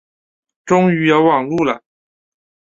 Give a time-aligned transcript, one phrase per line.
[0.65, 1.83] 终于有网路了